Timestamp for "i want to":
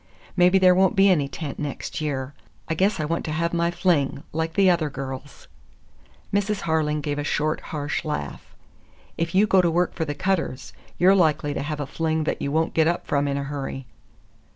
2.99-3.31